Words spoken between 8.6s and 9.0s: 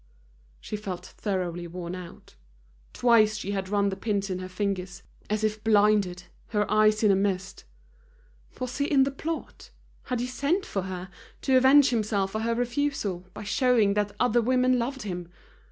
he